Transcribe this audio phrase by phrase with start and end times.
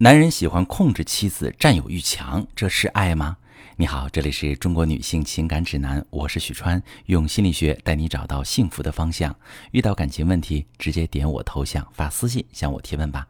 [0.00, 3.36] 男人喜欢控制妻子，占有欲强，这是爱吗？
[3.74, 9.34] 你好，这里是中国女性情感指南，我是许川，用心理学带你找到幸福的方向。
[9.72, 13.26] 遇到感情问题，直接点我头像发私信向我提问吧。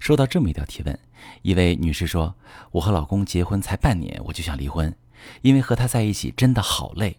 [0.00, 0.98] 收到这么一条提问，
[1.42, 2.34] 一位女士说
[2.72, 4.92] ：“我和老公结婚才半年，我就想离婚，
[5.42, 7.18] 因为和他在一起真的好累，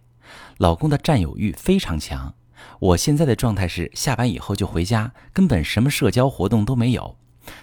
[0.57, 2.35] 老公的占有欲非常强。
[2.79, 7.15] 我现在的状态是下班以后就回家，根本什么社交活动都没有。”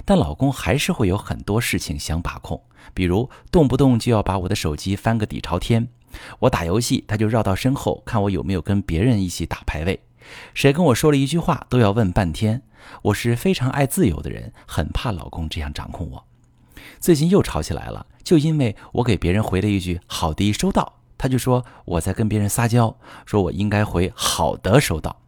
[0.04, 2.62] 但老公还是会有很多事情想把控，
[2.95, 5.89] 比如动不动就要把我的手机翻个底朝天。
[6.40, 10.00] 我打游戏，他就绕到身后看我有没有跟别人一起打排位。
[10.54, 12.62] 谁跟我说了一句话，都要问半天。
[13.03, 16.25] 我是非常爱自由的人，很怕老公这样掌控我。
[16.98, 25.20] 最近又吵起来了，就因为我给别人回了一句“好的，收到”，他就说我在跟别人撒娇，说我应该回“好的，收到”。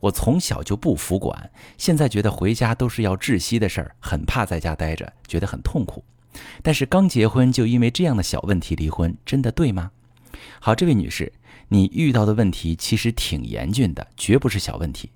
[0.00, 6.04] 我从小就不服管，现在觉得回家都是要窒息的事儿，很怕在家待着，觉得很痛苦。
[6.62, 9.90] 但是刚结婚就因为这样的小问题离婚，真的对吗？
[10.60, 11.32] 好，这位女士，
[11.68, 15.10] 你遇到的问题其实挺严峻的，绝不是小问题。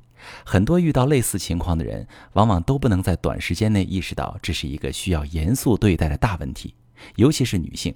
[0.44, 6.74] 很多遇到类似情况的人，往往都不能在短时间内意识到这是一个需要严肃对待的大问题，
[7.16, 7.94] 尤其是女性，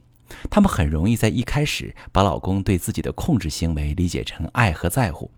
[0.50, 5.30] 她们很容易在一开始把老公对自己的控制行为理解成爱和在乎。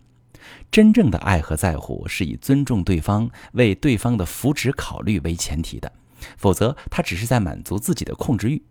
[0.71, 5.91] 真正的爱和在乎是以尊重对方、为对方的福祉考虑为前提的，
[6.37, 8.61] 否则他只是在满足自己的控制欲。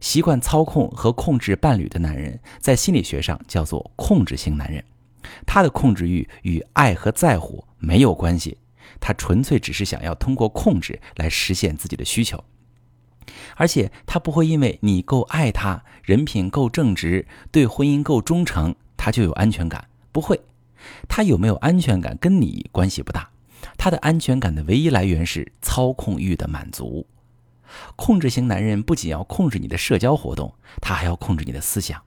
[0.00, 4.84] 习惯操控和控制伴侣的男人，在心理学上叫做控制型男人。
[5.46, 8.58] 他的控制欲与爱和在乎没有关系，
[9.00, 12.44] 他纯粹只是想要通过控制来实现自己的需求。
[13.56, 20.38] 而且他不会因为你够爱他、人品够正直、对婚姻够忠诚，他就有安全感，不会。
[21.08, 23.30] 他有没有安全感跟你关系不大，
[23.76, 27.06] 他的安全感的唯一来源是操控欲的满足。
[27.96, 32.00] 控制型男人不仅要控制你的社交活动，他还要控制你的思想。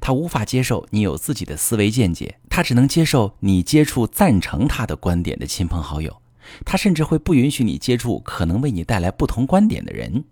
[0.00, 6.20] 他无法接受你有自己的思维见解，他只能接受你接触赞成他的观点的亲朋好友。
[6.64, 10.24] 他甚至会不允许你接触可能为你带来不同观点的人。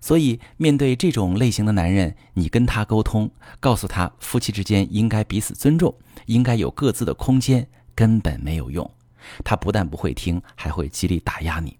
[0.00, 3.30] 所以，面对这种类型的男人，你跟他沟通，
[3.60, 5.94] 告诉他夫妻之间应该彼此尊重，
[6.26, 8.88] 应该有各自的空间，根本没有用。
[9.44, 11.76] 他不但不会听，还会极力打压你。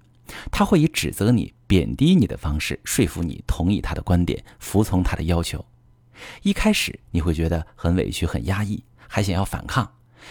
[0.50, 5.64] 他会以指责你、贬低你的方式说服你同意他的观点，服从他的要求。
[6.42, 9.90] 一开始你会觉得很委屈、很压抑，还想要反抗，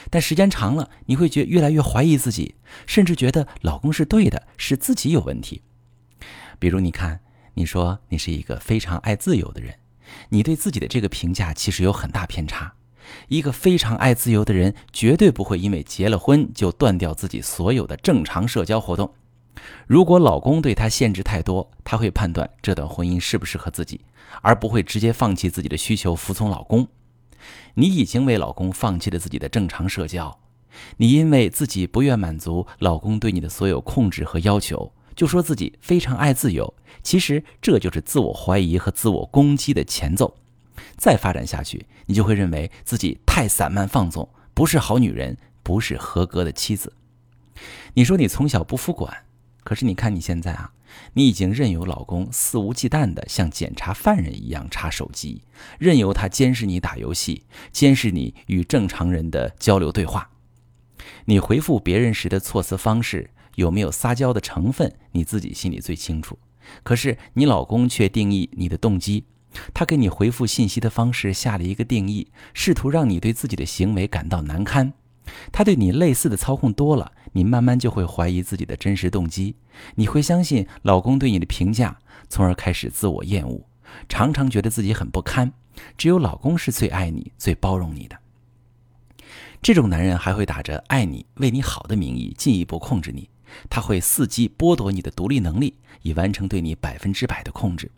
[0.10, 5.62] 但时间长了，你会觉越来越怀疑自己，甚至觉得老公是对的，是自己有问题。
[6.60, 7.22] 比如，你看。
[7.58, 9.74] 你说你是一个非常爱自由的人，
[10.30, 12.72] 你对自己的这个评价其实有很大偏差。
[13.30, 19.12] 一个非常爱自由的人，绝对不会因为结了婚就断掉自己所有的正常社交活动。
[19.88, 24.02] 如果老公对他限制太多，他会判断这段婚姻适不适合自己，
[24.44, 26.88] 而不会直接放弃自己的需求服从老公。
[27.74, 30.38] 你已经为老公放弃了自己的正常社交，
[30.98, 34.94] 你因为自己不愿满足老公对你的所有控制和要求。
[35.18, 40.38] 就说自己非常爱自由，其实这就是自我怀疑和自我攻击的前奏。
[40.96, 46.94] 再发展下去，你就会认为自己太散漫放纵，不是好女人，不是合格的妻子。
[47.96, 49.26] 你说你从小不服管，
[49.64, 50.72] 可是你看你现在啊，
[51.14, 55.42] 你已经任由老公肆无忌惮的像检查犯人一样查手机，
[55.80, 57.42] 任由他监视你打游戏，
[57.72, 60.30] 监视你与正常人的交流对话，
[61.26, 63.32] 你回复别人时的措辞方式。
[63.58, 66.38] 有没有撒娇的成分，你自己心里最清楚。
[66.84, 69.26] 可是你老公却定义你的动机，
[69.74, 74.94] 他给你回复信息的方式下了一个定义，试图让你对自己的行为感到难堪。
[75.52, 79.56] 他对你类似的操控多了，你慢慢就会怀疑自己的真实动机。
[79.96, 81.98] 你会相信老公对你的评价，
[82.30, 83.66] 从而开始自我厌恶，
[84.08, 85.52] 常常觉得自己很不堪。
[85.98, 88.18] 只有老公是最爱你、最包容你的。
[89.62, 93.30] 这种男人还会打着爱你、为你好的名义，进一步控制你。
[93.70, 97.92] 他会伺机剥夺你的独立能力，以完成对你百分之百的控制。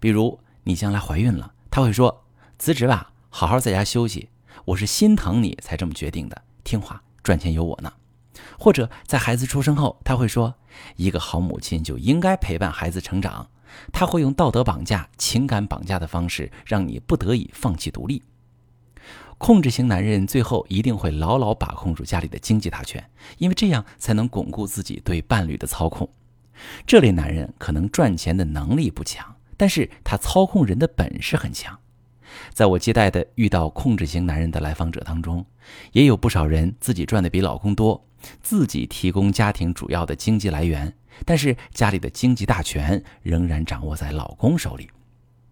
[0.00, 2.24] 比如你将来怀孕了，他会说
[2.58, 4.28] ：“辞职吧，好好在家休息。
[4.66, 7.92] 我是心疼你才这么决定的，听话，赚钱有我呢。”
[8.58, 10.54] 或者在孩子出生后，他会说
[10.96, 13.48] ：“一个好母亲就应该陪伴孩子成长。”
[13.90, 18.22] 他会用道德绑架、情感绑架的方式，让你不得已放弃独立。
[19.42, 23.04] 控制型男人最后一定会牢牢把控住家里的经济大权，
[23.38, 26.08] 因为这样才能巩固自己对伴侣的操控。
[26.86, 31.76] 这类男人可能赚钱的能力不强，但是他操控人的本事很强。
[32.54, 35.44] 在我接待的遇到控制型男人的来访者当中，
[35.90, 38.06] 也有不少人自己赚的比老公多，
[38.44, 40.94] 自己提供家庭主要的经济来源，
[41.26, 44.88] 但是家里的经济大权仍然掌握在老公手里。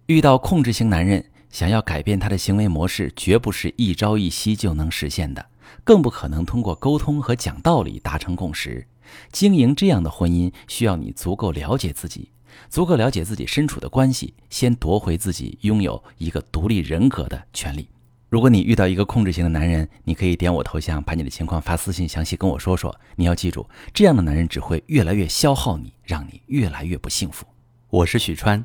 [0.06, 5.47] 遇到控制型男人，想要改变他的行为模式，绝不是一朝一夕就能实现的，
[5.82, 8.87] 更不可能通过沟通和讲道理达成共识。
[9.32, 12.31] 经营这样的婚姻，需要你足够了解自己，
[12.69, 17.88] 足够了解自己身处的关系，先夺回自己拥有一个独立人格的权利。
[18.29, 22.94] 如果你遇到一个控制型的男人，你可以点我头像，把你的情况发私信，详细跟我说说。
[23.17, 27.44] 你要记住，这样的男人只会越来越消耗你，让你越来越不幸福。
[27.88, 28.64] 我是许川，